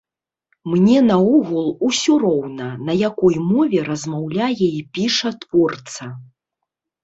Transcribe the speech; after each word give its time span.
Мне, 0.69 0.95
наогул, 1.09 1.67
усё 1.89 2.13
роўна, 2.23 2.71
на 2.89 2.93
якой 3.09 3.35
мове 3.53 3.79
размаўляе 3.93 4.67
і 4.81 4.85
піша 4.99 5.29
творца. 5.41 6.05